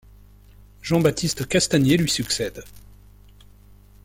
Jean-Baptiste 0.81 1.47
Castanier 1.47 1.95
lui 1.95 2.09
succède. 2.09 2.63